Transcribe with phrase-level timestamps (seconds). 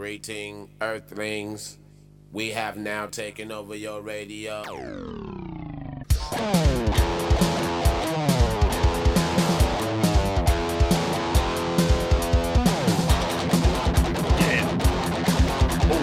[0.00, 1.76] Greeting, Earthlings.
[2.32, 4.62] We have now taken over your radio.
[4.66, 4.80] Oh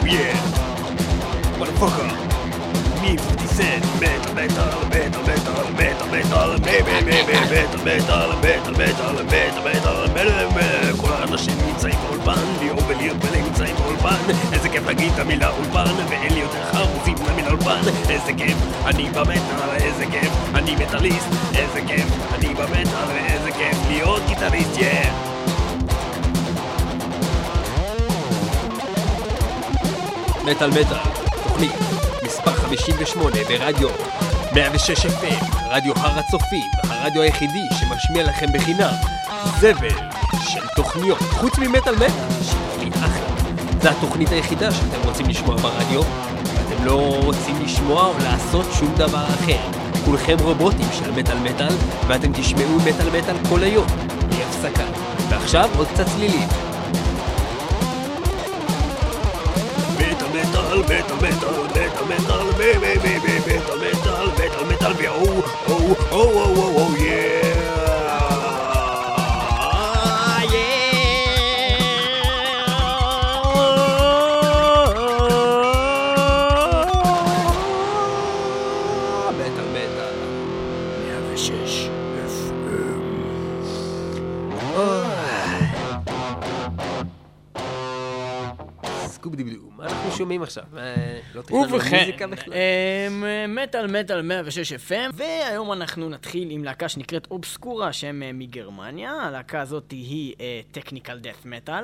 [0.05, 0.37] yeah.
[1.57, 3.01] Motherfucker.
[3.01, 3.83] Me 50 Cent.
[3.99, 4.96] Metal, metal, metal,
[6.67, 13.13] מטאל, מטאל, מטאל, מטאל, מטאל, כל האנשים נמצאים באולפן, ליאור וליר
[13.57, 18.33] נמצאים באולפן, איזה כיף להגיד את המילה אולפן, ואין לי יותר חרוזים למילה אולפן, איזה
[18.37, 24.77] כיף, אני במטאל, איזה כיף, אני מטאליסט, איזה כיף, אני במטאל, איזה כיף להיות גיטריסט,
[24.77, 25.11] יא!
[30.45, 30.97] מטאל מטאל,
[31.43, 31.71] תוכנית
[32.23, 33.89] מספר 58 ברדיו
[34.57, 38.93] 106 FM, רדיו הר הצופים, הרדיו היחידי שמשמיע לכם בחינם
[39.59, 39.97] זבל
[40.39, 42.07] של תוכניות, חוץ ממטאל מטאל,
[42.43, 43.27] שהיא תוכנית אחלה.
[43.81, 49.25] זו התוכנית היחידה שאתם רוצים לשמוע ברדיו, ואתם לא רוצים לשמוע או לעשות שום דבר
[49.25, 49.59] אחר.
[50.05, 51.75] כולכם רובוטים של מטאל מטאל,
[52.07, 53.87] ואתם תשמעו מטאל מטאל כל היום,
[54.29, 54.85] בלי הפסקה.
[55.29, 56.47] ועכשיו עוד קצת צלילים.
[59.97, 65.07] metal, metal, metal, metal, metal, metal, me, me, me, me, metal, metal, metal, metal, me,
[65.07, 67.47] oh, oh, oh, oh, oh, oh, yeah.
[70.51, 70.77] Yeah.
[79.37, 80.17] מטאל מטאל.
[81.07, 81.89] 106
[82.27, 83.03] FM.
[89.07, 90.63] סקובדיבדו, מה אנחנו שומעים עכשיו?
[91.37, 92.53] אה, לא תכננו ובכן, מוזיקה בכלל?
[92.53, 99.11] אמ, מטאל מטאל 106 FM, והיום אנחנו נתחיל עם להקה שנקראת אובסקורה, שהם אה, מגרמניה.
[99.11, 100.33] הלהקה הזאת היא
[100.71, 101.83] technical death metal,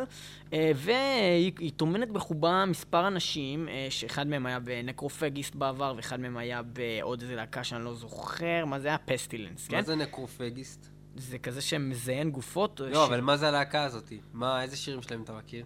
[0.51, 6.61] והיא היא טומנת בחובה מספר אנשים, אה, שאחד מהם היה בנקרופגיסט בעבר, ואחד מהם היה
[6.63, 8.97] בעוד איזה להקה שאני לא זוכר, מה זה היה?
[8.97, 9.75] פסטילנס, כן?
[9.75, 10.87] מה זה נקרופגיסט?
[11.15, 12.79] זה כזה שמזיין גופות.
[12.79, 14.19] לא, ש- אבל מה זה הלהקה הזאתי?
[14.33, 15.65] מה, איזה שירים שלהם אתה מכיר?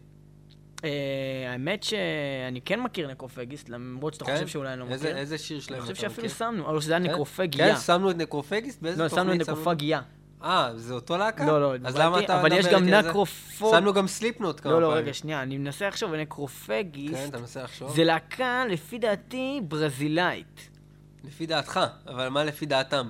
[0.84, 0.90] אה,
[1.52, 4.34] האמת שאני כן מכיר נקרופגיסט, למרות שאתה כן?
[4.34, 5.18] חושב שאולי אני לא מכיר.
[5.18, 6.16] איזה שיר שלהם אני אתה חושב מכיר?
[6.16, 7.12] שאפילו שמנו, אבל שזה היה כן?
[7.12, 7.76] נקרופגיה.
[7.76, 8.82] כן, שמנו את נקרופגיסט?
[8.82, 9.26] באיזה לא, תוכנית?
[9.26, 10.02] שמנו נקרופגיה.
[10.44, 11.46] אה, זה אותו להקה?
[11.46, 12.86] לא, לא, אז למה אתה אבל יש גם?
[12.86, 13.72] נקרופוג...
[13.72, 14.92] שמנו גם סליפנוט כמה לא, פעמים.
[14.92, 17.96] לא, רגע, שנייה, אני מנסה לחשוב, כן, ונקרופגיסט אתה מנסה לחשוב?
[17.96, 20.70] זה להקה, לפי דעתי, ברזילאית.
[21.24, 23.08] לפי דעתך, אבל מה לפי דעתם?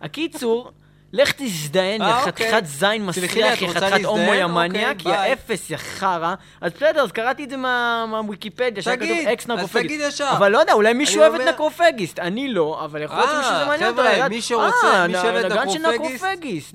[0.00, 0.72] הקיצור,
[1.16, 2.32] לך תזדיין, אה, יא אוקיי.
[2.50, 4.38] חתיכת זין מסריח, יא חתיכת הומו להזדיין?
[4.38, 5.32] יא אוקיי, מניאק, יא.
[5.32, 6.34] אפס, יא חרא.
[6.60, 9.86] אז בסדר, אז קראתי את זה מה- מהוויקיפדיה, שהיה כתוב אקס אז נקרופגיסט.
[9.86, 10.28] תגיד ישר.
[10.36, 12.18] אבל לא יודע, אולי מישהו אוהב את נקרופגיסט.
[12.18, 14.02] אני לא, אבל יכול להיות אה, שמישהו זה מעניין אותו.
[14.02, 15.84] חבר'ה, מי שרוצה, אה, מי שאוהב את נקרופגיסט,
[16.24, 16.74] נקרופגיסט.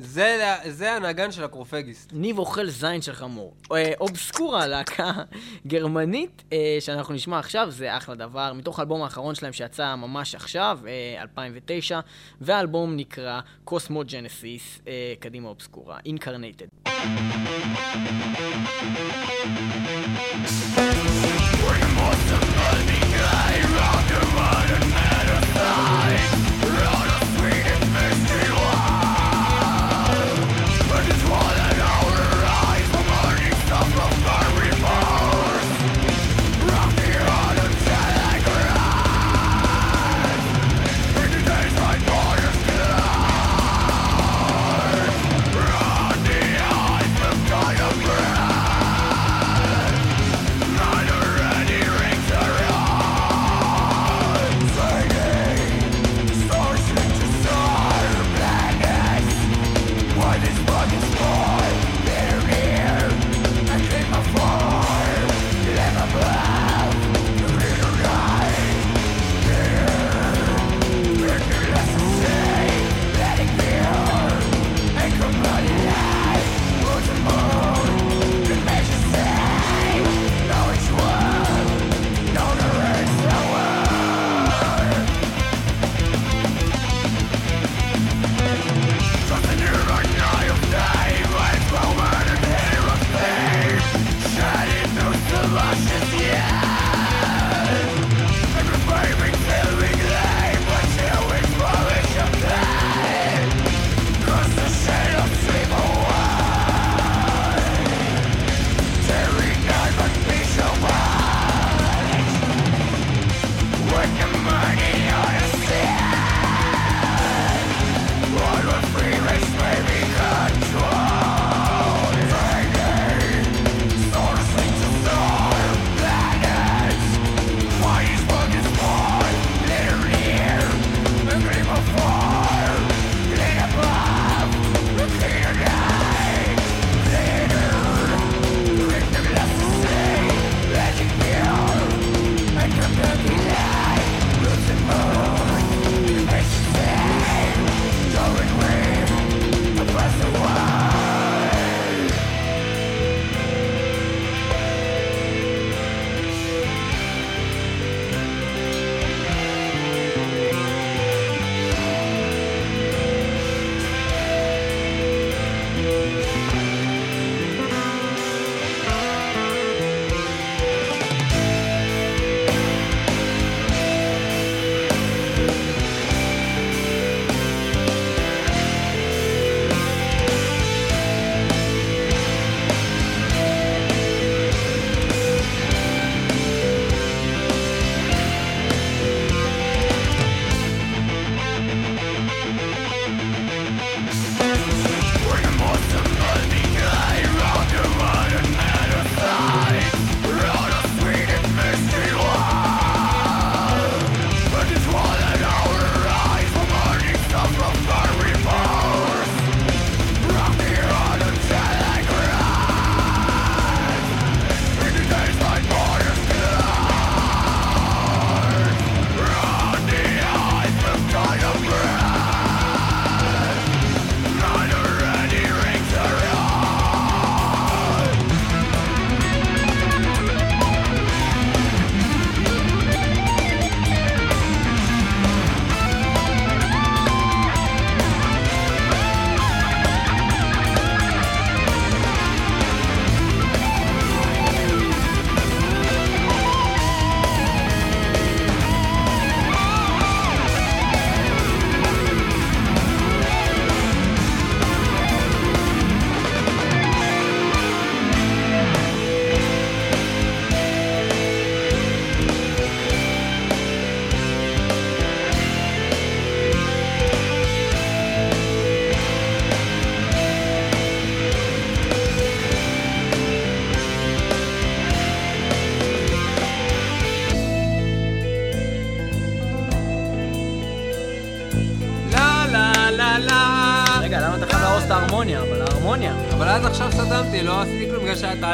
[0.70, 2.10] זה הנגן של הקרופגיסט.
[2.14, 3.54] ניב אוכל זין של חמור.
[3.76, 5.12] אה, אובסקורה, להקה
[5.68, 8.54] גרמנית אה, שאנחנו נשמע עכשיו, זה אחלה דבר.
[8.54, 12.00] מתוך האלבום האחרון שלהם שיצא ממש עכשיו, אה, 2009,
[12.42, 16.68] והאלבום נקרא קוסמו ג'נסיס, אה, קדימה אובסקורה, אינקרנטד.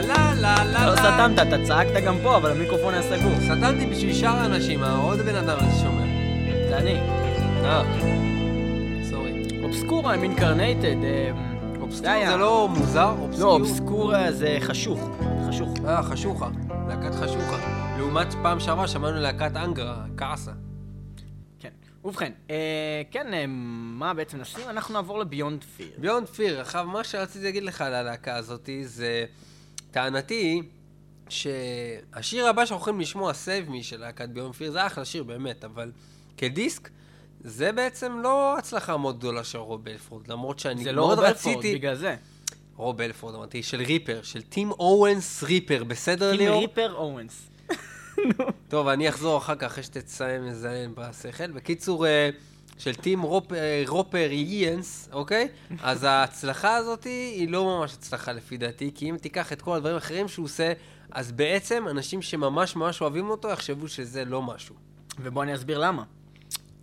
[0.02, 0.96] לה לה לא.
[0.96, 3.34] סתמת, אתה צעקת גם פה, אבל המיקרופון היה סגור.
[3.42, 6.04] סתמתי בשביל שאר האנשים, העוד בן אדם הזה שומע.
[6.70, 7.00] זה אני.
[7.66, 7.84] אה.
[9.10, 9.44] sorry.
[9.64, 10.96] אובסקורה עם אינקרנייטד.
[11.82, 13.16] obscure זה לא מוזר?
[13.40, 13.52] לא?
[13.52, 15.10] אובסקורה זה חשוך.
[15.50, 15.70] חשוך.
[15.86, 16.50] אה, חשוכה.
[16.88, 17.58] להקת חשוכה.
[17.98, 20.52] לעומת פעם שעברה שמענו להקת אנגרה, קאסה.
[21.60, 21.70] כן.
[22.06, 24.70] ובכן, אה, כן, אה, מה בעצם נשים?
[24.70, 25.90] אנחנו נעבור לביונד פיר.
[25.98, 29.26] ביונד פיר, עכשיו מה שרציתי להגיד לך על הלהקה הזאתי זה...
[29.92, 30.64] טענתי היא
[31.30, 35.64] שהשיר הבא שאנחנו הולכים לשמוע, Save Me של להקת ביונד פיר, זה אחלה שיר באמת,
[35.64, 35.92] אבל
[36.38, 36.90] כדיסק,
[37.42, 41.56] זה בעצם לא הצלחה מאוד גדולה של רוב בלפורד, למרות שאני זה לא מאוד רובלפורד,
[41.56, 41.76] רציתי...
[41.76, 42.16] בגלל זה.
[42.76, 46.62] רוב בלפורד אמרתי, של ריפר, של טים אורנס ריפר, בסדר טים ליאור?
[46.62, 47.50] ריפר אורנס.
[48.70, 51.52] טוב, אני אחזור אחר כך, אחרי שתסיים לזיין בשכל.
[51.52, 52.30] בקיצור, אה,
[52.78, 55.48] של טים רופ, אה, רופר איאנס, אוקיי?
[55.82, 59.96] אז ההצלחה הזאת היא לא ממש הצלחה לפי דעתי, כי אם תיקח את כל הדברים
[59.96, 60.74] האחרים שהוא עושה,
[61.12, 64.76] אז בעצם אנשים שממש ממש אוהבים אותו יחשבו שזה לא משהו.
[65.20, 66.04] ובוא אני אסביר למה.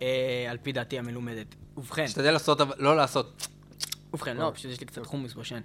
[0.01, 1.55] אה, על פי דעתי המלומדת.
[1.77, 3.47] ובכן, תשתדל לעשות, אבל לא לעשות.
[4.13, 5.59] ובכן, לא, פשוט יש לי קצת חומוס בשן.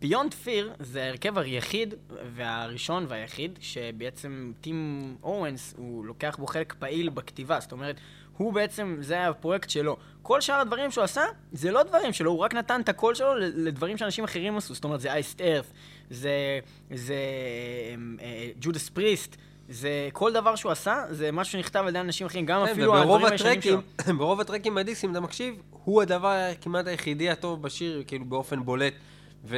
[0.00, 1.94] ביונד פיר זה ההרכב היחיד
[2.34, 7.96] והראשון והיחיד שבעצם טים אורנס הוא לוקח בו חלק פעיל בכתיבה, זאת אומרת,
[8.36, 9.96] הוא בעצם, זה הפרויקט שלו.
[10.22, 11.22] כל שאר הדברים שהוא עשה,
[11.52, 14.84] זה לא דברים שלו, הוא רק נתן את הקול שלו לדברים שאנשים אחרים עשו, זאת
[14.84, 15.64] אומרת, זה אייסט ארת,
[16.10, 16.58] זה,
[16.94, 17.16] זה
[18.60, 19.36] ג'ודס פריסט,
[19.68, 22.96] זה כל דבר שהוא עשה, זה משהו שנכתב על ידי אנשים אחרים, גם כן, אפילו
[22.96, 23.80] הדברים הישנים שלו.
[24.18, 28.94] ברוב הטרקים בדיסק, אם אתה מקשיב, הוא הדבר כמעט היחידי הטוב בשיר, כאילו באופן בולט.
[29.44, 29.56] ו...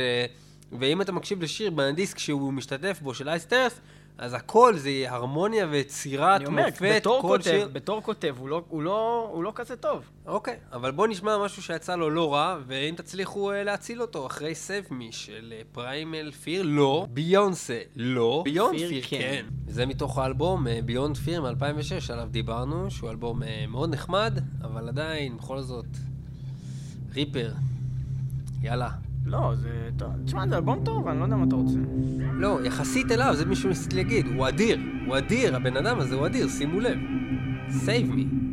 [0.73, 3.80] ואם אתה מקשיב לשיר בדיסק שהוא משתתף בו, של אייסטרס,
[4.18, 7.68] אז הכל זה הרמוניה ויצירת אני אומר, מופת, בתור כותב, שיר.
[7.73, 10.11] בתור כותב, הוא לא, הוא, לא, הוא לא כזה טוב.
[10.26, 14.52] אוקיי, אבל בוא נשמע משהו שיצא לו לא רע, ואם תצליחו אה, להציל אותו אחרי
[14.52, 17.06] Save Me של אה, פריימל פיר, לא.
[17.11, 18.42] ביונסה, לא.
[18.44, 19.18] ביונד פיר, כן.
[19.20, 19.46] כן.
[19.68, 25.37] זה מתוך האלבום ביונד פיר מ-2006, עליו דיברנו, שהוא אלבום אה, מאוד נחמד, אבל עדיין,
[25.37, 25.87] בכל זאת,
[27.14, 27.52] ריפר.
[28.62, 29.05] יאללה.
[29.26, 29.90] לא, זה.
[30.25, 31.78] תשמע, זה אלבום טוב, אני לא יודע מה אתה רוצה.
[32.33, 36.26] לא, יחסית אליו, זה מישהו ניסיתי להגיד, הוא אדיר, הוא אדיר, הבן אדם הזה הוא
[36.26, 36.99] אדיר, שימו לב.
[37.68, 38.46] Save me.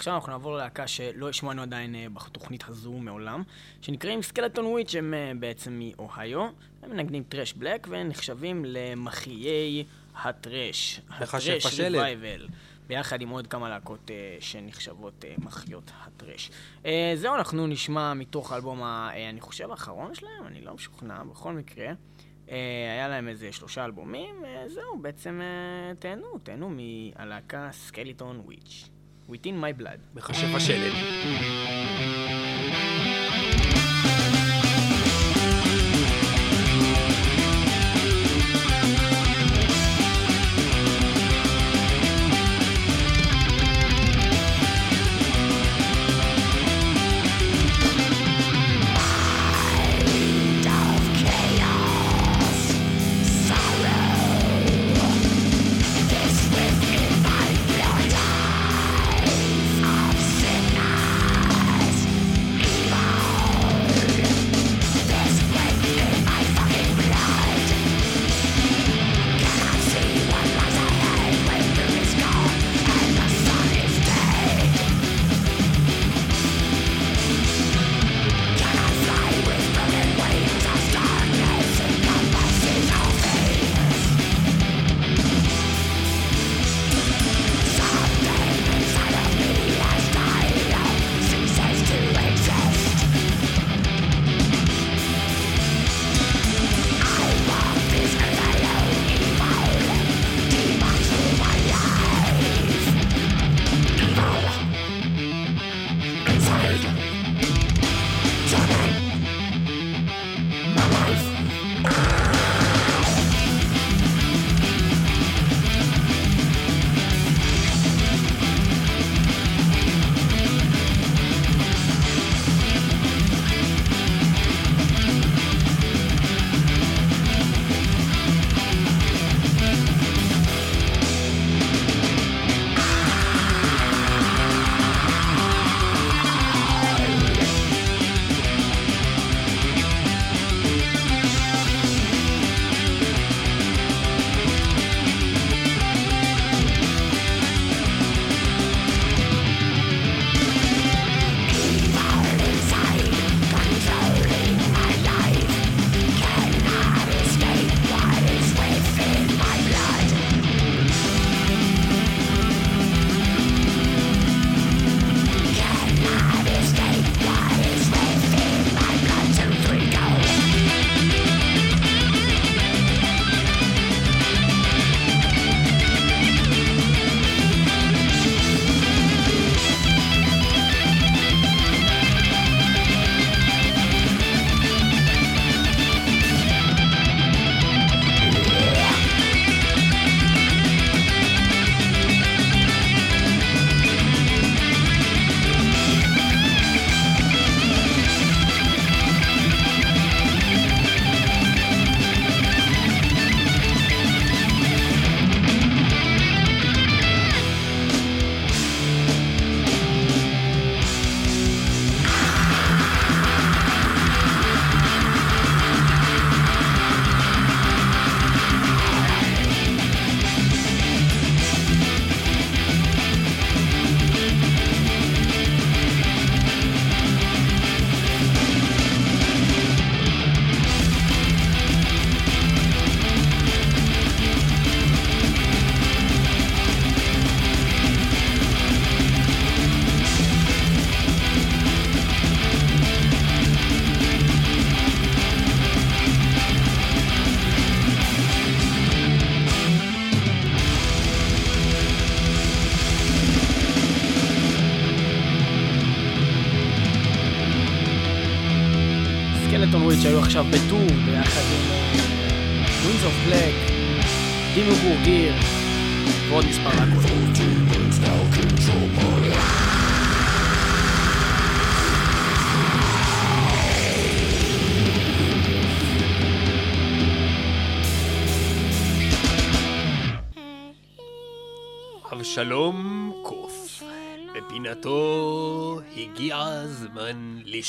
[0.00, 3.42] עכשיו אנחנו נעבור ללהקה שלא השמענו עדיין אה, בתוכנית הזו מעולם,
[3.80, 6.40] שנקראים Skeletonwitch, הם אה, בעצם מאוהיו,
[6.82, 11.00] הם מנגנים thrash black ונחשבים למחיי ה thrash.
[11.08, 11.26] ה thrash
[11.98, 12.48] revival.
[12.86, 16.50] ביחד עם עוד כמה להקות אה, שנחשבות אה, מחיות ה thrash.
[16.86, 21.22] אה, זהו, אנחנו נשמע מתוך האלבום, ה- אה, אני חושב, האחרון שלהם, אני לא משוכנע,
[21.24, 21.86] בכל מקרה.
[22.50, 22.56] אה,
[22.94, 28.89] היה להם איזה שלושה אלבומים, אה, זהו, בעצם אה, תהנו, תהנו מהלהקה Skeletonwitch.
[29.30, 30.00] Within my blood.
[30.14, 30.92] מכשף השלד.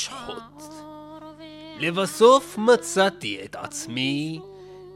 [0.02, 0.74] לשחוט.
[1.80, 4.40] לבסוף מצאתי את עצמי,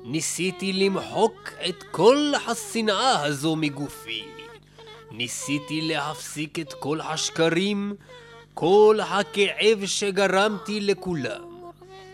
[0.04, 4.24] ניסיתי למחוק את כל השנאה הזו מגופי.
[5.12, 7.96] ניסיתי להפסיק את כל השקרים,
[8.54, 11.42] כל הכאב שגרמתי לכולם.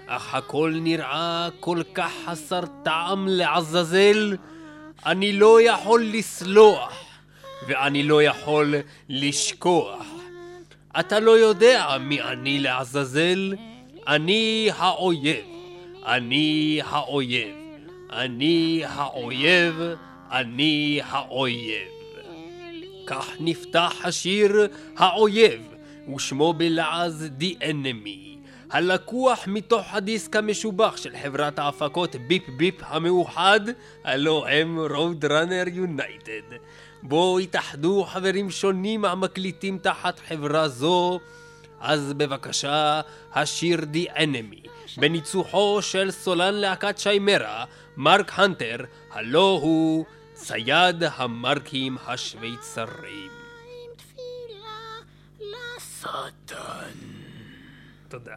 [0.07, 4.37] אך הכל נראה כל כך חסר טעם לעזאזל,
[5.05, 6.93] אני לא יכול לסלוח,
[7.67, 8.75] ואני לא יכול
[9.09, 10.10] לשכוח.
[10.99, 13.53] אתה לא יודע מי אני לעזאזל,
[14.07, 15.45] אני האויב.
[16.05, 17.55] אני האויב.
[18.13, 19.81] אני האויב.
[20.31, 21.87] אני האויב.
[23.07, 25.61] כך נפתח השיר האויב,
[26.15, 28.31] ושמו בלעז The Enemy.
[28.71, 33.59] הלקוח מתוך הדיסק המשובח של חברת ההפקות ביפ ביפ המאוחד,
[34.03, 36.57] הלו הם רוד ראנר יונייטד.
[37.03, 41.19] בו התאחדו חברים שונים המקליטים תחת חברה זו,
[41.79, 43.01] אז בבקשה,
[43.33, 47.65] השיר The Enemy, בניצוחו של סולן להקת שיימרה,
[47.97, 48.77] מרק הנטר,
[49.11, 53.31] הלו הוא צייד המרקים השוויצרים.
[58.09, 58.35] תודה.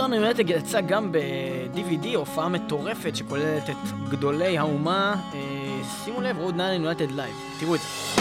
[0.00, 5.16] Roadrunner United יצא גם ב-DVD, הופעה מטורפת שכוללת את גדולי האומה.
[5.34, 5.38] אה,
[6.04, 7.34] שימו לב, Roadrunner United live.
[7.60, 8.19] תראו את זה.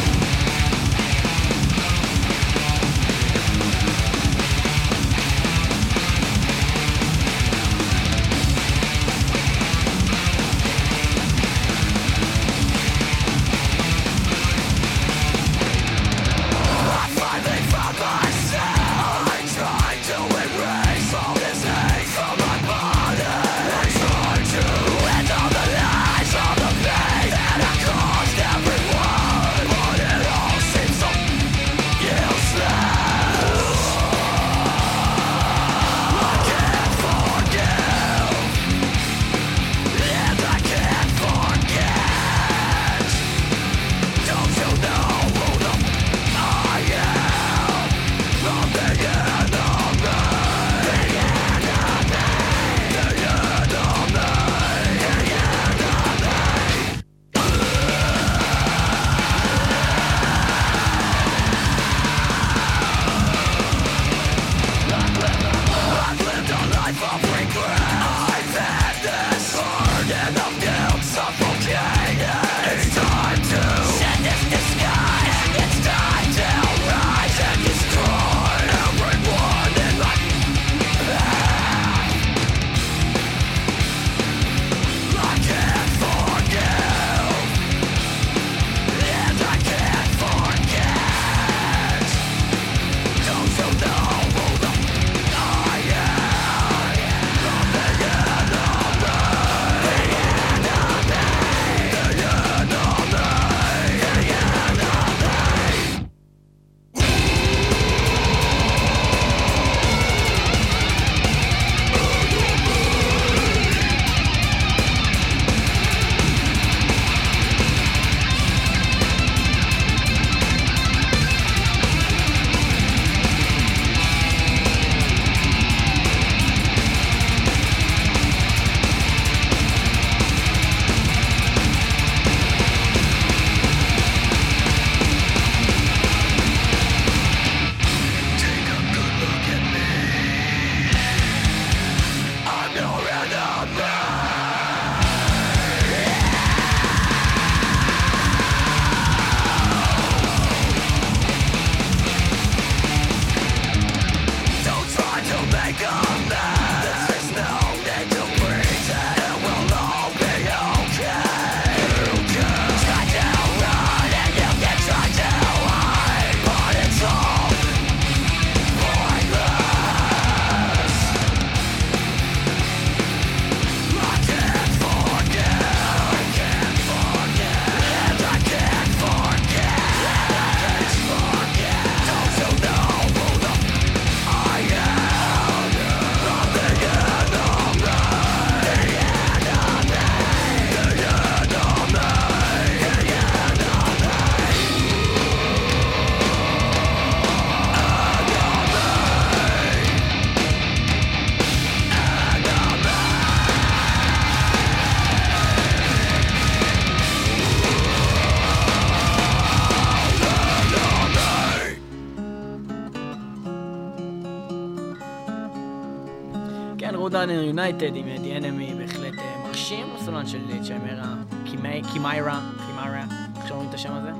[217.30, 221.14] Downer יונייטד עם The Enemy בהחלט אה, מרשים, הסולן של אה, צ'יימרה,
[221.46, 223.06] קימי- קימיירה, קימיירה,
[223.38, 224.12] איך שאומרים את השם הזה?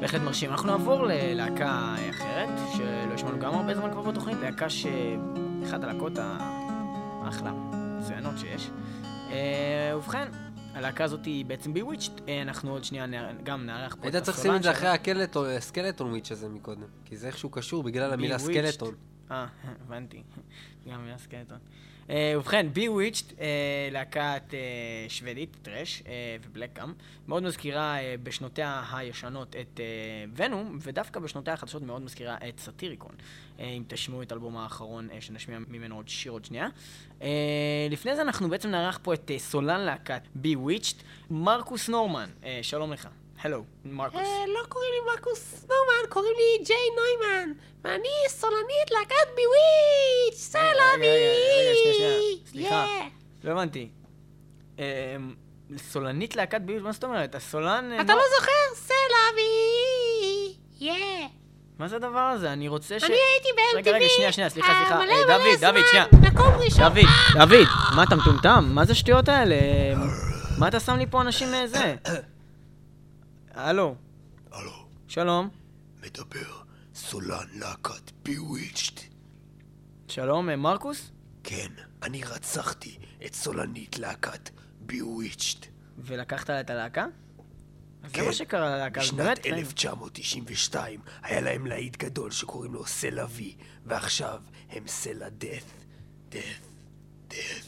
[0.00, 0.50] בהחלט מרשים.
[0.50, 7.52] אנחנו נעבור ללהקה אחרת, שלא השמענו גם הרבה זמן כבר בתוכנית, להקה שאחת הלהקות האחלה,
[8.00, 8.70] מצוינות שיש.
[9.30, 10.28] אה, ובכן,
[10.74, 13.06] הלהקה הזאת היא בעצם בוויצ'ט, אנחנו עוד שנייה
[13.42, 14.86] גם נארח פה את היית צריך הסולן לשים את זה.
[14.88, 15.16] אחרי
[15.56, 16.86] הסקלטון וויץ' הזה מקודם.
[17.04, 18.38] כי זה איכשהו קשור בגלל המילה.
[18.38, 18.94] סקלטון.
[19.30, 19.46] אה,
[19.86, 20.22] הבנתי.
[20.90, 21.58] גם מילה סקלטון.
[22.10, 24.58] אה, ובכן, Bewitched, אה, להקת אה,
[25.08, 26.92] שוודית, טרש אה, ובלק גם,
[27.28, 29.80] מאוד מזכירה אה, בשנותיה הישנות את
[30.36, 33.12] ונום, ודווקא בשנותיה החדשות מאוד מזכירה את סאטיריקון.
[33.60, 36.68] אה, אם תשמעו את האלבום האחרון אה, שנשמיע ממנו עוד שיר עוד שנייה.
[37.22, 37.28] אה,
[37.90, 42.30] לפני זה אנחנו בעצם נערך פה את אה, סולן להקת Bewitched, מרקוס נורמן.
[42.44, 43.08] אה, שלום לך.
[43.40, 44.28] הלו, מרקוס.
[44.48, 47.52] לא קוראים לי מרקוס נומן, קוראים לי ג'יי נוימן,
[47.84, 52.36] ואני סולנית להקת ביוויץ', רגע, רגע, שנייה, שנייה.
[52.46, 52.86] סליחה.
[52.86, 53.44] Yeah.
[53.44, 53.88] לא הבנתי.
[54.78, 54.84] אמ,
[55.76, 57.34] סולנית להקת ביוש, מה זאת אומרת?
[57.34, 57.92] הסולן...
[57.92, 58.74] אה, אתה לא זוכר?
[58.74, 60.54] סלאבי!
[60.80, 61.28] יא!
[61.78, 62.52] מה זה הדבר הזה?
[62.52, 63.04] אני רוצה ש...
[63.04, 63.76] אני הייתי ב-MTV.
[63.76, 65.00] רגע, רגע, שנייה, שנייה, סליחה, אה, סליחה.
[65.00, 66.04] אה, דוד, דוד, שנייה.
[66.32, 66.84] מקום ראשון.
[66.88, 68.70] דוד, דוד, מה אתה מטומטם?
[68.74, 69.54] מה זה השטויות האלה?
[69.54, 70.08] אמ,
[70.58, 71.96] מה אתה שם לי פה אנשים אה, זה?
[73.58, 73.94] הלו,
[74.52, 75.48] הלו, שלום.
[76.00, 76.62] מדבר
[76.94, 79.00] סולן להקת ביוויצ'ט.
[80.08, 81.10] שלום, אה, מרקוס?
[81.44, 81.68] כן,
[82.02, 85.66] אני רצחתי את סולנית להקת ביוויצ'ט.
[85.98, 87.06] ולקחת את הלהקה?
[88.02, 88.24] אז זה כן.
[88.24, 89.46] מה שקרה ללהקה, בשנת באמת...
[89.46, 93.54] אה, 1992 היה להם להיט גדול שקוראים לו סלע וי,
[93.86, 94.40] ועכשיו
[94.70, 95.64] הם סלע דאט.
[96.28, 96.42] דאט.
[97.28, 97.64] דאט.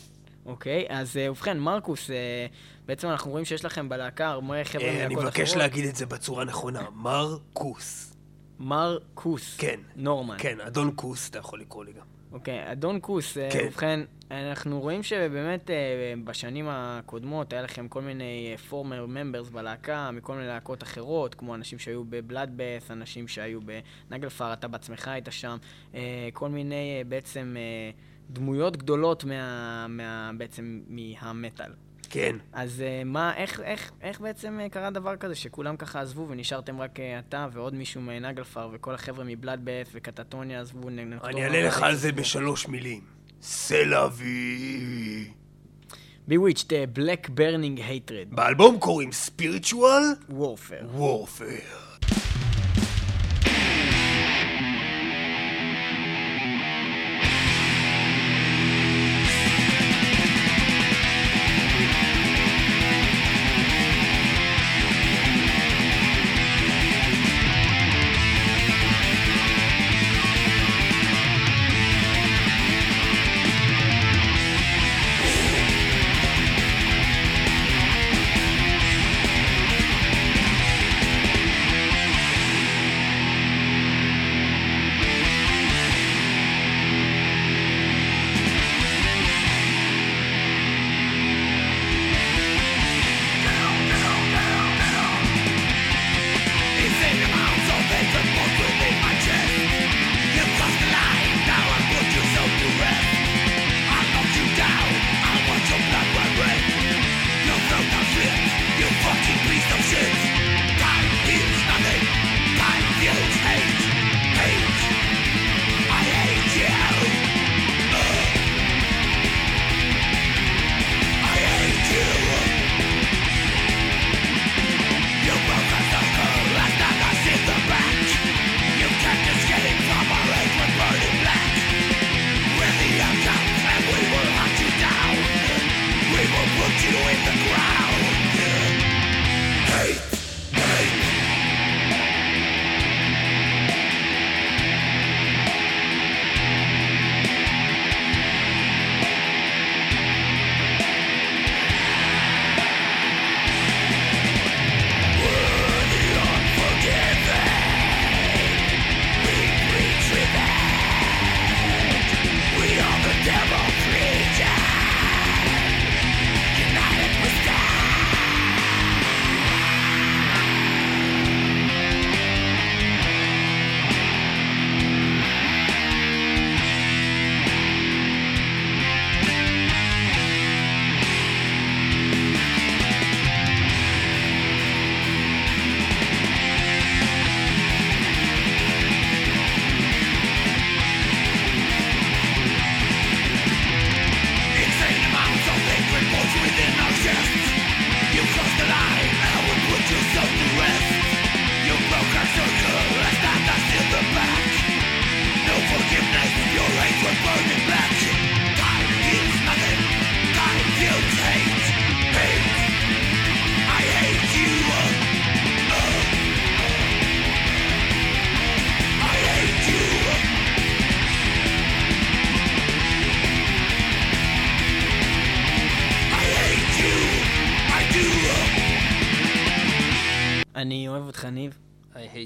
[0.47, 2.47] אוקיי, אז אה, ובכן, מרקוס, אה,
[2.91, 5.57] בעצם אנחנו רואים שיש לכם בלהקה הרבה חבר'ה אה, אני מלהקות מבקש אחרות.
[5.57, 8.17] להגיד את זה בצורה נכונה, מרקוס.
[8.59, 9.57] מרקוס.
[9.57, 9.81] כן.
[9.97, 10.37] נורמן.
[10.39, 12.05] כן, אדון כוס אתה יכול לקרוא לי גם.
[12.33, 13.67] אוקיי, אדון כוס, אה, כן.
[13.67, 14.01] ובכן,
[14.31, 15.75] אנחנו רואים שבאמת אה,
[16.25, 21.79] בשנים הקודמות היה לכם כל מיני פורמר ממברס בלהקה, מכל מיני להקות אחרות, כמו אנשים
[21.79, 23.61] שהיו בבלאדבאס, אנשים שהיו
[24.11, 25.57] בנגלפאר, אתה בעצמך היית שם,
[26.33, 27.57] כל מיני בעצם
[28.31, 31.73] דמויות גדולות מה, מה, בעצם מהמטאל.
[32.11, 32.37] כן.
[32.53, 36.81] אז אה, מה, איך, איך, איך בעצם אה, קרה דבר כזה שכולם ככה עזבו ונשארתם
[36.81, 40.89] רק אה, אתה ועוד מישהו מנגלפאר וכל החבר'ה מבלאדבאס וקטטוניה עזבו?
[40.89, 43.01] אני אענה לך על זה בשלוש מילים.
[43.43, 45.31] סלע וי.
[46.29, 50.85] Bewitched, Black Burning Hatred, באלבום קוראים ספיריטואל Warfare.
[50.85, 51.90] וורפר.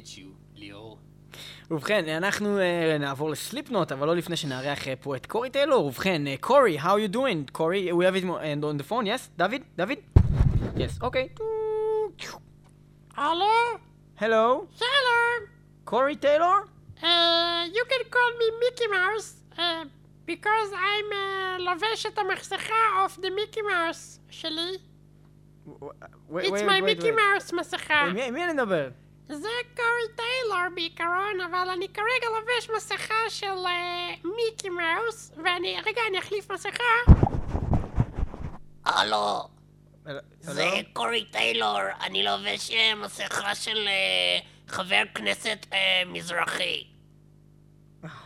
[0.05, 0.99] Hate you, ליאור.
[1.71, 5.85] ובכן, אנחנו אה, נעבור לסליפנוט, אבל לא לפני שנארח אה, פה את קורי טיילור.
[5.87, 7.51] ובכן, אה, קורי, how you doing?
[7.53, 8.31] קורי, we have it on-
[8.65, 9.29] on the phone, yes?
[9.37, 9.61] דוד?
[9.77, 9.99] דוד?
[10.77, 11.29] Yes, אוקיי.
[13.15, 13.79] Hello?
[14.21, 14.67] Hello?
[14.79, 15.49] Hello?
[15.85, 16.55] קורי טיילור?
[17.01, 17.05] Uh,
[17.75, 19.61] you can call me Mickey Mouse, uh,
[20.27, 22.75] because I'm uh, לובש את המסכה
[23.07, 24.77] of the Mickey Mouse שלי.
[26.31, 28.05] It's my Mickey Mouse מסכה.
[28.15, 28.89] מי אני מדבר?
[29.29, 36.01] זה קורי טיילור בעיקרון, אבל אני כרגע לובש מסכה של אה, מיקי מאוס, ואני, רגע,
[36.11, 37.13] אני אחליף מסכה.
[38.85, 39.49] הלו,
[40.41, 40.77] זה הלו?
[40.93, 46.85] קורי טיילור, אני לובש אה, מסכה של אה, חבר כנסת אה, מזרחי.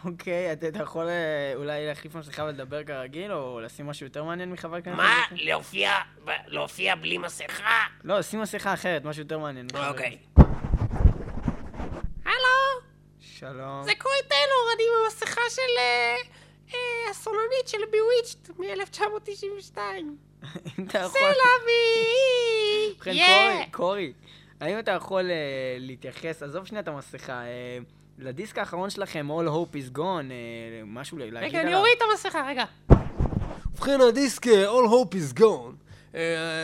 [0.05, 4.51] אוקיי, אתה אתה יכול אה, אולי להחליף מסכה ולדבר כרגיל, או לשים משהו יותר מעניין
[4.53, 4.97] מחבר כנסת?
[4.97, 5.17] מה?
[5.31, 5.93] להופיע,
[6.47, 7.85] להופיע בלי מסכה?
[8.05, 9.67] לא, שים מסכה אחרת, משהו יותר מעניין.
[9.75, 10.19] אוקיי.
[10.35, 10.48] כנסת.
[13.39, 13.85] שלום.
[13.85, 16.17] זה קורי טיילור, אני עם המסכה של אה,
[16.75, 19.79] אה, הסולנית של ביוויצ'ט מ-1992.
[20.79, 21.21] אם אתה יכול...
[21.21, 22.95] סלאבי!
[22.95, 24.13] ובכן, קורי, קורי,
[24.61, 27.43] האם אתה יכול אה, להתייחס, עזוב שנייה את המסכה,
[28.19, 30.33] לדיסק האחרון שלכם, All Hope is Gone,
[30.87, 31.49] משהו להגיד עליו?
[31.49, 32.65] רגע, אני אוריד את המסכה, רגע.
[33.73, 36.17] ובכן, הדיסק All Hope is Gone.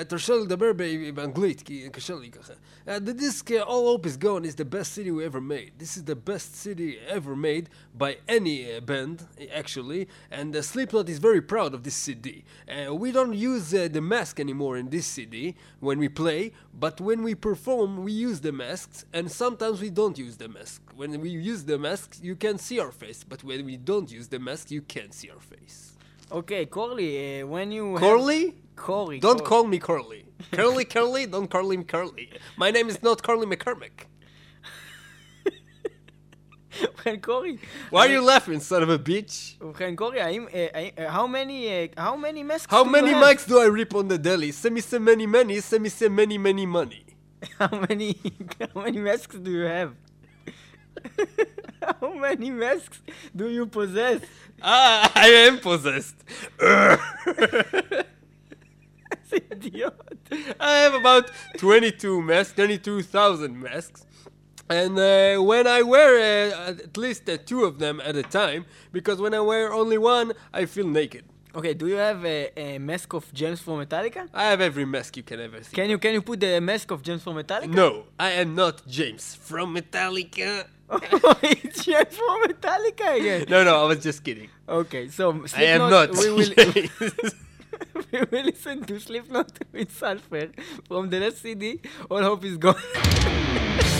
[0.09, 0.73] תרשה לדבר
[1.15, 2.53] באנגלית, כי קשה לי ככה.
[2.87, 5.73] Uh, the disc uh, All Hope Is Gone is the best CD we ever made.
[5.79, 11.09] This is the best CD ever made by any uh, band, actually, and uh, Slipknot
[11.09, 12.45] is very proud of this CD.
[12.69, 17.01] Uh, we don't use uh, the mask anymore in this CD when we play, but
[17.01, 20.83] when we perform, we use the masks, and sometimes we don't use the mask.
[20.95, 24.29] When we use the mask, you can see our face, but when we don't use
[24.29, 25.97] the mask, you can't see our face.
[26.31, 27.97] Okay, Corley, when you.
[27.97, 28.57] Corley?
[28.77, 29.49] Corley, Don't Corley.
[29.49, 32.30] call me Corley Curly, Curly, don't call me Curly.
[32.58, 34.06] My name is not Curly McCormick.
[36.82, 37.58] ובכן, קורי.
[37.92, 39.58] Why are you laughing, son of a bitch?
[39.62, 40.46] ובכן, קורי, האם...
[40.54, 41.66] אה, האם- אה, how many...
[41.68, 43.24] אה, how many masks How do you many have?
[43.24, 44.52] mics do I rip on the deli?
[44.52, 47.04] Send me some many many, send me some many many money.
[47.60, 48.10] How many...
[48.74, 49.92] how many masks do you have?
[52.02, 53.00] how many masks
[53.36, 54.22] do you possess?
[54.62, 56.18] Ah, I am possessed.
[59.51, 59.95] idiot.
[60.61, 64.07] I have about 22 masks, 22,000 masks.
[64.69, 66.17] And uh, when I wear
[66.49, 69.99] uh, at least uh, two of them at a time, because when I wear only
[69.99, 71.25] one, I feel naked.
[71.55, 74.29] Okay, do you have a, a mask of James from Metallica?
[74.35, 75.77] I have every mask you can ever see.
[75.77, 77.69] Can you can you put the mask of James from Metallica?
[77.69, 80.67] No, I am not James from Metallica.
[80.91, 83.47] Oh, it's James from Metallica again.
[83.49, 84.51] No, no, I was just kidding.
[84.69, 86.11] Okay, so Slipknot, I am not.
[86.13, 86.51] We will.
[88.13, 90.51] we will listen to Slipknot with Sulfur
[90.89, 91.81] from the last CD.
[92.11, 93.91] All hope is gone.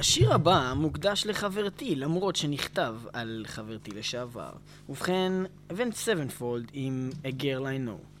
[0.00, 4.50] השיר הבא מוקדש לחברתי, למרות שנכתב על חברתי לשעבר.
[4.88, 5.32] ובכן,
[5.70, 8.19] Avenged Sevenfold עם A Girl I Know.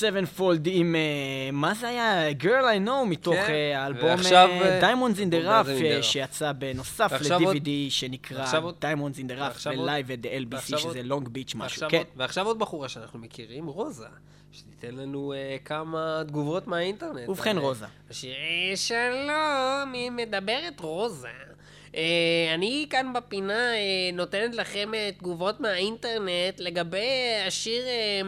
[0.00, 1.00] Sevenfold עם, אה,
[1.52, 2.30] מה זה היה?
[2.40, 2.44] Girl
[2.84, 6.02] I know, מתוך כן, האלבום ועכשיו, אה, אה, Diamonds in the Rough.
[6.02, 8.46] שיצא בנוסף ל-DVD שנקרא
[8.82, 11.88] Diamonds in the Rough ב-Live at the LBC, שזה לונג ביץ' משהו.
[11.88, 11.96] כן.
[11.98, 14.06] עוד- ועכשיו עוד בחורה שאנחנו מכירים, רוזה,
[14.52, 17.28] שתיתן לנו אה, כמה תגובות מהאינטרנט.
[17.28, 17.86] ובכן, רוזה.
[18.76, 21.28] שלום, היא מדברת רוזה.
[21.96, 22.02] אה,
[22.54, 23.78] אני כאן בפינה אה,
[24.12, 27.08] נותנת לכם אה, תגובות מהאינטרנט לגבי
[27.46, 28.20] השיר אה,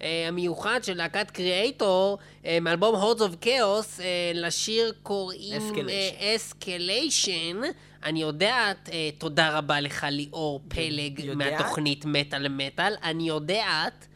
[0.00, 6.24] המיוחד של להקת קריאייטור אה, מאלבום of Chaos, אה, לשיר קוראים Escalation.
[6.36, 7.60] אסקליישן.
[8.04, 11.52] אני יודעת, אה, תודה רבה לך ליאור פלג יודעת?
[11.52, 14.06] מהתוכנית מטאל מטאל, אני יודעת.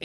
[0.00, 0.04] Uh,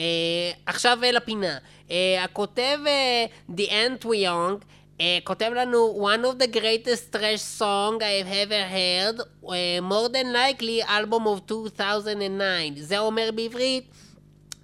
[0.66, 1.58] עכשיו uh, לפינה.
[1.88, 4.64] Uh, הכותב uh, The Ant We Young
[4.98, 9.50] uh, כותב לנו One of the greatest trash song I've ever heard, uh,
[9.82, 12.74] more than likely album of 2009.
[12.76, 13.84] זה אומר בעברית,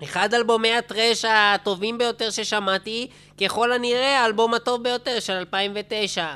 [0.03, 3.07] אחד אלבומי הטרש הטובים ביותר ששמעתי,
[3.41, 6.27] ככל הנראה האלבום הטוב ביותר של 2009.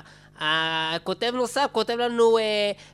[0.43, 2.41] הכותב נוסף כותב לנו uh,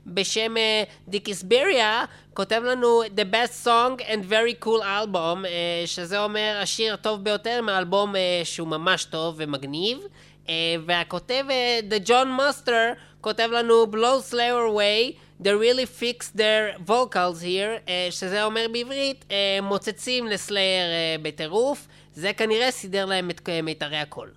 [0.07, 0.61] בשם uh,
[1.09, 2.05] דיקיסבריה,
[2.35, 5.47] כותב לנו The best song and very cool album, uh,
[5.87, 9.99] שזה אומר השיר הטוב ביותר מאלבום uh, שהוא ממש טוב ומגניב.
[10.47, 10.49] Uh,
[10.87, 17.43] והכותב uh, The John Muster כותב לנו Blow Slayer Way, they really fixed their vocals
[17.43, 19.33] here, uh, שזה אומר בעברית uh,
[19.63, 24.31] מוצצים ל Slayer אה, בטירוף, זה כנראה סידר להם את אה, מיתרי הקול.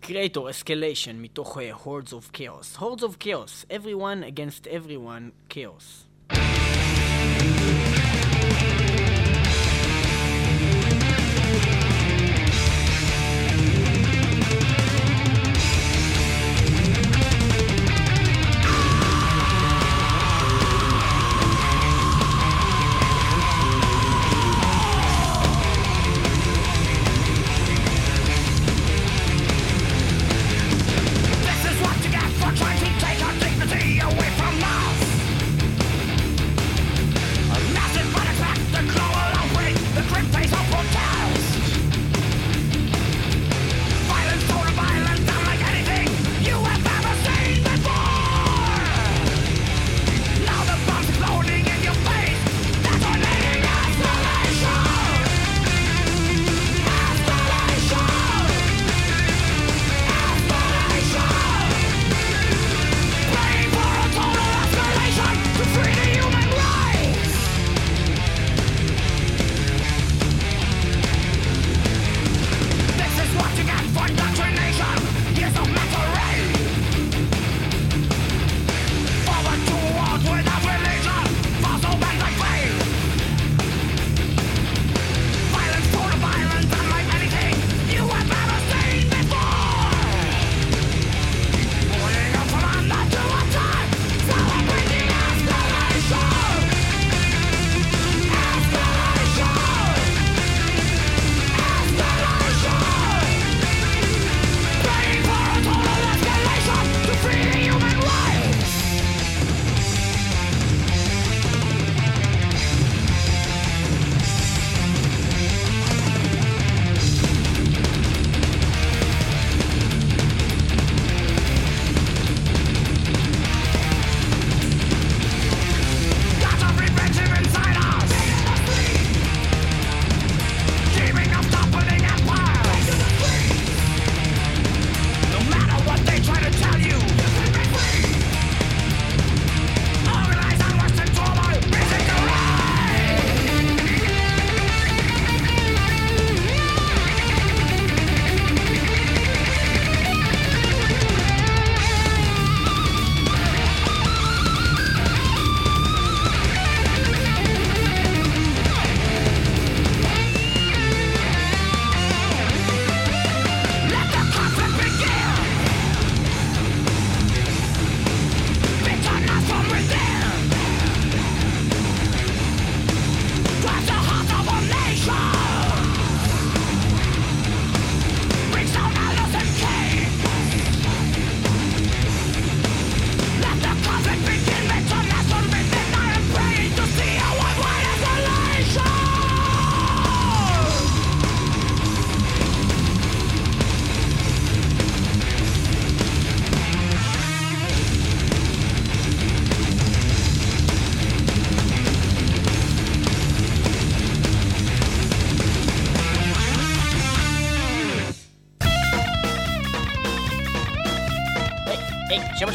[0.00, 2.78] Kreator, Escalation, מתוך אה, Hordes of Chaos.
[2.78, 6.04] Hordes of Chaos, everyone against everyone, chaos.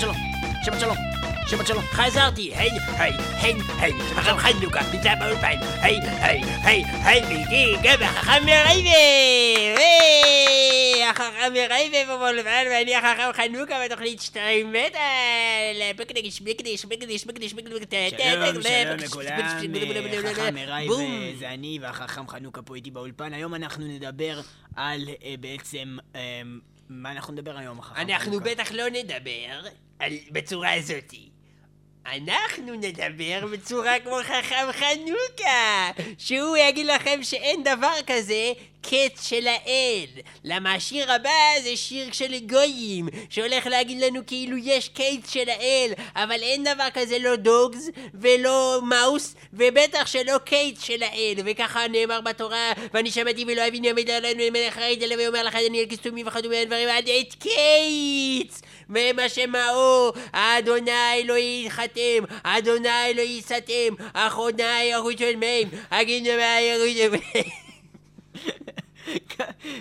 [0.04, 0.16] שלום,
[0.66, 0.95] שבת שלום,
[1.47, 1.84] שבת שלום.
[1.84, 8.04] חזרתי, היי, היי, היי, היי, עכשיו חנוכה, פיצה באולפן, היי, היי, היי, היי, מיקי, גם
[8.04, 17.24] החכם מרייבב, היי, החכם מרייבב באולפן, ואני החכם חנוכה בתוכנית שתיים מטאל, פקדש, פקדש, פקדש,
[17.24, 17.54] פקדש, פקדש,
[18.18, 19.38] שלום, שלום לכולם,
[20.34, 23.34] חכם מראי וזה אני והחכם חנוכה פה איתי באולפן.
[23.34, 24.41] היום אנחנו נדבר
[24.76, 26.41] על אה, בעצם, אה,
[26.89, 28.14] מה אנחנו נדבר היום, החכם חנוכה?
[28.14, 29.70] אנחנו בטח לא נדבר
[30.32, 31.30] בצורה הזאתי.
[32.06, 38.54] אנחנו נדבר בצורה כמו חכם חנוכה, שהוא יגיד לכם שאין דבר כזה
[38.84, 40.06] קץ של האל.
[40.44, 41.30] למה השיר הבא
[41.64, 46.88] זה שיר של גויים, שהולך להגיד לנו כאילו יש קץ של האל, אבל אין דבר
[46.94, 53.46] כזה לא דוגס ולא מאוס, ובטח שלא קץ של האל, וככה נאמר בתורה, ואני שמעתי
[53.48, 57.34] ולא אבין ימיד עלינו מלך חרד אלה ואומר לך דניאל כסתומי וכדומה דברים עד את
[57.34, 58.62] קץ!
[58.90, 65.70] ומה שמאו, אדוני לא ייחתם, אדוני לא ייסתם, אחרוני ירוץ של של מם.
[65.94, 67.42] אה,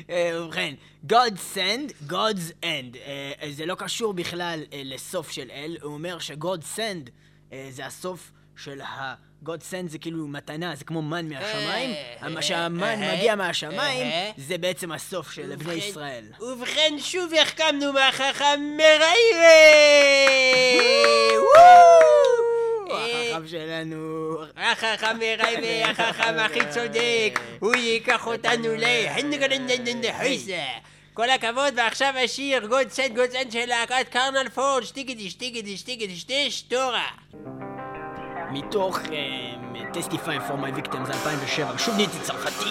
[0.08, 0.74] ובכן,
[1.08, 2.96] God send, God's end.
[3.06, 7.10] אה, זה לא קשור בכלל אה, לסוף של אל, הוא אומר ש-God send
[7.52, 9.14] אה, זה הסוף של ה...
[9.46, 11.94] God send זה כאילו מתנה, זה כמו מן מהשמיים,
[12.30, 14.32] מה שהמן מגיע מהשמיים.
[14.36, 16.24] זה בעצם הסוף של בני ישראל.
[16.40, 19.52] ובכן, שוב החכמנו מהחכם מריירה!
[22.94, 24.36] החכם שלנו...
[24.56, 28.84] החכם מריירה, החכם הכי צודק, הוא ייקח אותנו ל...
[31.14, 36.16] כל הכבוד, ועכשיו השיר גוד סט גוד סט של להקת קרנל פורד, שטיגדי שטיגדי שטיגדי
[36.16, 37.08] שטי שטורה.
[38.52, 38.98] מתוך
[39.92, 42.70] Testify for my victims 2007, שוב נהייתי צרפתי.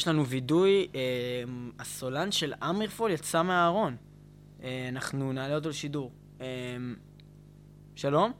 [0.00, 0.88] וחברות, יש לנו וידוי.
[0.94, 1.00] אה,
[1.78, 3.96] הסולן של אמריפול יצא מהארון.
[4.62, 6.12] אה, אנחנו נעלה אותו לשידור.
[6.40, 6.46] אה,
[7.96, 8.32] שלום?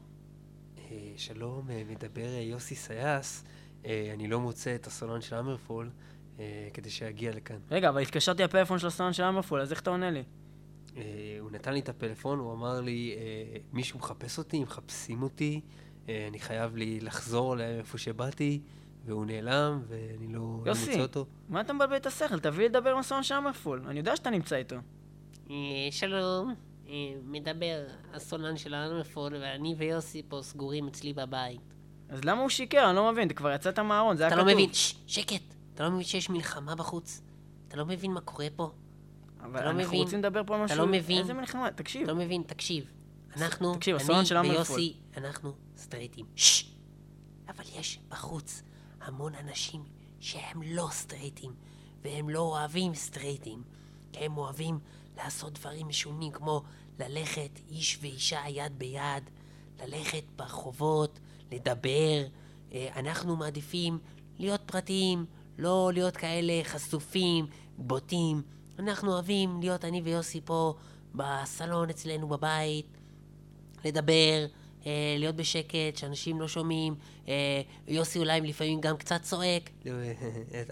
[0.78, 3.44] אה, שלום, מדבר אה, יוסי סייס.
[3.86, 5.90] אה, אני לא מוצא את הסולן של אמרפול
[6.38, 7.58] אה, כדי שיגיע לכאן.
[7.70, 10.22] רגע, אבל התקשרתי לפלאפון של הסולן של אמריפול, אז איך אתה עונה לי?
[10.96, 11.02] אה,
[11.40, 15.60] הוא נתן לי את הפלאפון, הוא אמר לי, אה, מישהו מחפש אותי, מחפשים אותי,
[16.08, 18.60] אה, אני חייב לי לחזור לאיפה שבאתי,
[19.04, 20.90] והוא נעלם, ואני לא, לא יוסי.
[20.90, 21.26] מוצא אותו.
[21.48, 22.38] מה אתה מבלבל את השכל?
[22.38, 23.84] תביא לדבר עם הסולן של אמריפול.
[23.86, 24.76] אני יודע שאתה נמצא איתו.
[25.50, 25.54] אה,
[25.90, 26.54] שלום,
[26.88, 26.92] אה,
[27.24, 31.60] מדבר הסולן של האנרפול, ואני ויוסי פה סגורים אצלי בבית.
[32.08, 32.86] אז למה הוא שיקר?
[32.88, 34.48] אני לא מבין, אתה כבר יצאת מהארון, זה היה אתה כתוב.
[34.48, 34.70] לא מבין,
[35.06, 35.42] שקט.
[35.74, 37.22] אתה לא מבין שיש מלחמה בחוץ?
[37.68, 38.70] אתה לא מבין מה קורה פה?
[39.40, 40.02] אבל אתה לא אנחנו.
[40.02, 40.86] רוצים לדבר פה על אתה משהו...
[40.86, 41.18] לא מבין.
[41.18, 41.70] איזה מלחמה?
[41.70, 42.02] תקשיב.
[42.02, 42.90] אתה לא מבין, תקשיב.
[43.36, 44.50] אנחנו, אני.
[44.50, 46.26] ויוסי, אנחנו סטרייטים.
[46.36, 46.70] ששש!
[47.48, 48.62] אבל יש בחוץ
[49.00, 49.84] המון אנשים
[50.20, 51.52] שהם לא סטרייטים,
[52.02, 53.62] והם לא אוהבים סטרייטים.
[54.12, 54.78] כי הם אוהבים
[55.16, 56.62] לעשות דברים משונים כמו
[56.98, 59.30] ללכת איש ואישה יד ביד,
[59.82, 61.18] ללכת ברחובות,
[61.52, 62.26] לדבר.
[62.72, 63.98] אה, אנחנו מעדיפים
[64.38, 65.26] להיות פרטיים,
[65.58, 67.46] לא להיות כאלה חשופים,
[67.78, 68.42] בוטים.
[68.78, 70.74] אנחנו אוהבים להיות אני ויוסי פה
[71.14, 72.86] בסלון אצלנו בבית,
[73.84, 74.46] לדבר,
[74.86, 76.94] אה, להיות בשקט, שאנשים לא שומעים.
[77.28, 77.34] אה,
[77.88, 79.92] יוסי אולי לפעמים גם קצת צועק, לא,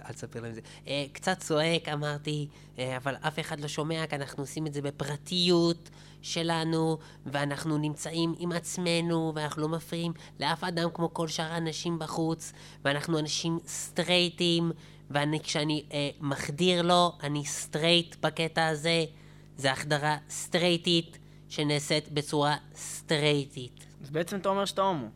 [0.09, 0.61] אל תספר להם את זה.
[0.89, 2.49] אה, קצת צועק, אמרתי,
[2.79, 5.91] אה, אבל אף אחד לא שומע, כי אנחנו עושים את זה בפרטיות
[6.23, 12.53] שלנו, ואנחנו נמצאים עם עצמנו, ואנחנו לא מפריעים לאף אדם כמו כל שאר האנשים בחוץ,
[12.85, 14.73] ואנחנו אנשים סטרייטים,
[15.11, 19.05] וכשאני אה, מחדיר לו, אני סטרייט בקטע הזה.
[19.57, 23.88] זה החדרה סטרייטית שנעשית בצורה סטרייטית.
[24.03, 25.09] אז בעצם אתה אומר שאתה הומו.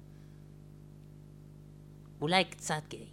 [2.20, 3.11] אולי קצת גיי.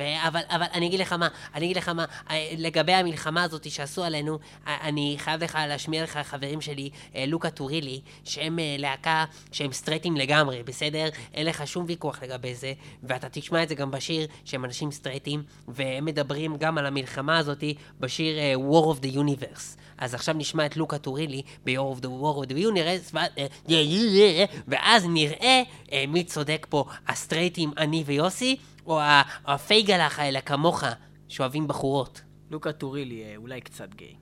[0.00, 4.04] אבל, אבל אני אגיד לך מה, אני אגיד לך מה, אה, לגבי המלחמה הזאת שעשו
[4.04, 9.72] עלינו, אה, אני חייב לך להשמיע לך חברים שלי, אה, לוקה טורילי, שהם להקה שהם
[9.72, 11.08] סטרייטים לגמרי, בסדר?
[11.34, 12.72] אין לך שום ויכוח לגבי זה,
[13.02, 17.64] ואתה תשמע את זה גם בשיר שהם אנשים סטרייטים, והם מדברים גם על המלחמה הזאת
[18.00, 18.36] בשיר
[18.70, 19.82] War of the Universe.
[19.98, 23.16] אז עכשיו נשמע את לוקה טורילי ב-War of the War of the Universe,
[24.68, 25.62] ואז, אה, נראה
[25.92, 28.56] אה, מי צודק פה, הסטרייטים, אני ויוסי,
[28.86, 29.00] או
[29.46, 30.84] הפייגלח האלה כמוך,
[31.28, 32.22] שאוהבים בחורות.
[32.50, 34.14] לוקה טורילי, אה, אולי קצת גיי.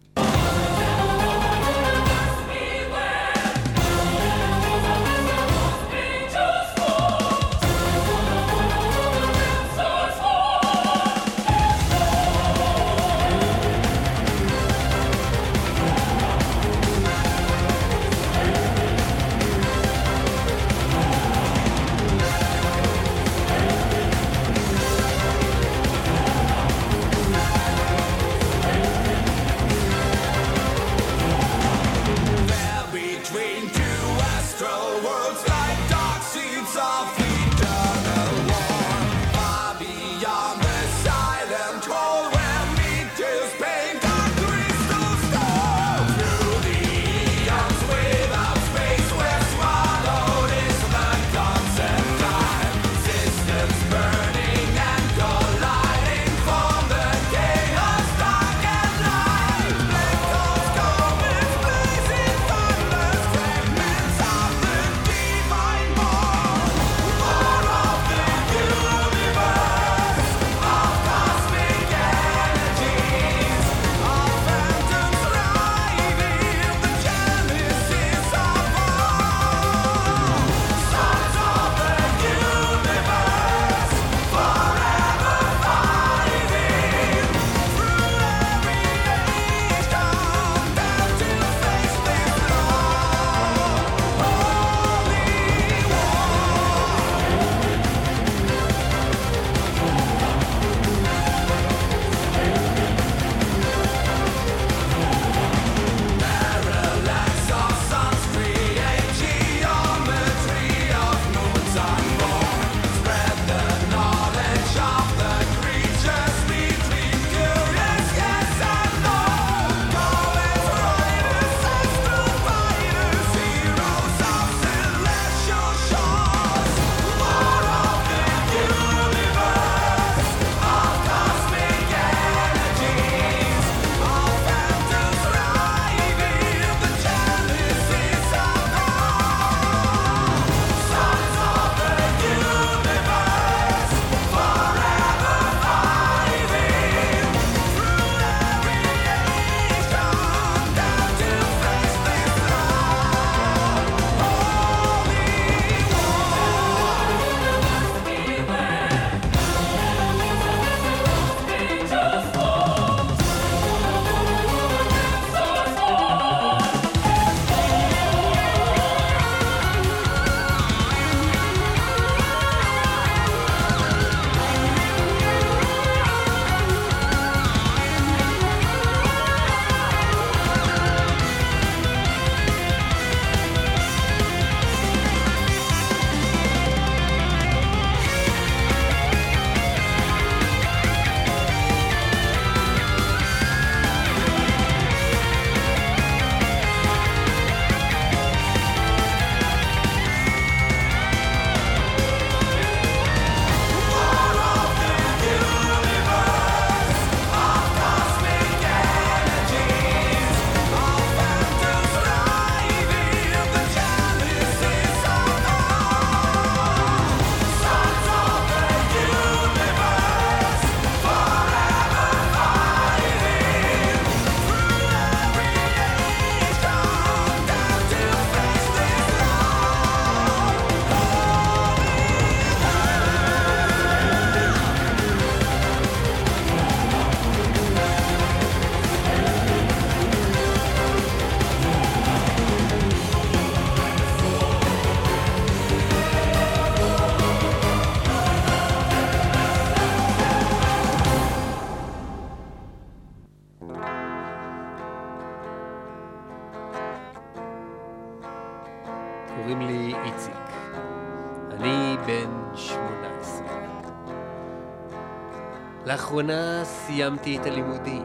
[266.10, 268.02] לאחרונה סיימתי את הלימודים.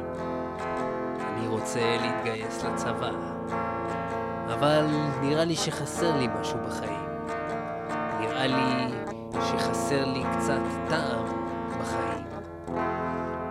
[1.19, 3.11] אני רוצה להתגייס לצבא.
[4.53, 4.85] אבל
[5.21, 7.09] נראה לי שחסר לי משהו בחיים.
[8.19, 8.93] נראה לי
[9.41, 11.25] שחסר לי קצת טעם
[11.81, 12.25] בחיים.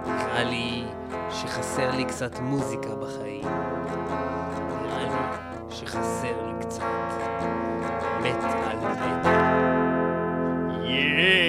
[0.06, 0.84] נראה לי
[1.30, 3.48] שחסר לי קצת מוזיקה בחיים.
[4.82, 5.10] נראה לי
[5.70, 6.82] שחסר לי קצת
[8.22, 9.26] מת על מת.
[10.82, 11.43] גייסתי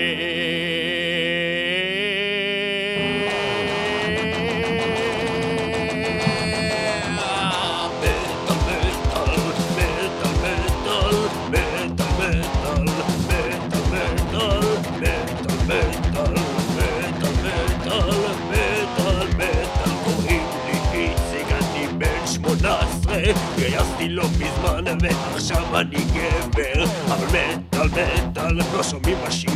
[25.14, 29.50] ועכשיו אני גבר אבל מטאל מטאל לא שומעים בש"ג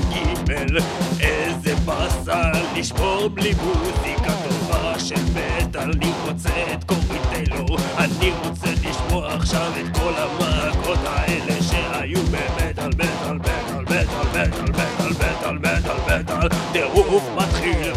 [1.19, 8.67] איזה באסה לשמור בלי מוזיקה טובה של מטאל אני רוצה את קורי טיילור אני רוצה
[8.89, 16.21] לשמוע עכשיו את כל המכות האלה שהיו במטאל מטאל מטאל מטאל מטאל מטאל מטאל מטאל
[16.21, 17.91] מטאל טירוף מתחיל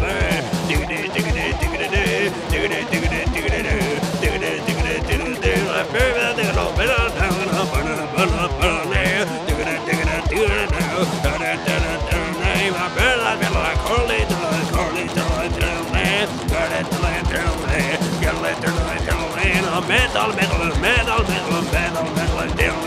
[19.87, 22.83] Metal, metal, metal, metal, metal, metal,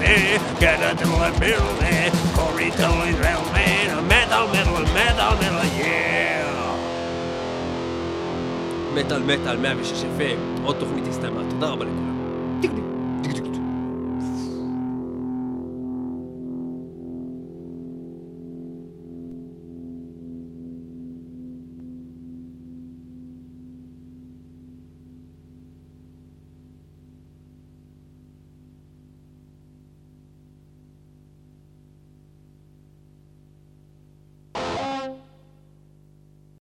[0.59, 3.45] get it to the building, Corey telling metal,
[4.03, 6.17] metal, metal, metal, yeah.
[8.95, 12.16] מטאל מטאל 106 FM, עוד תוכנית הסתיימה, תודה רבה לכולם.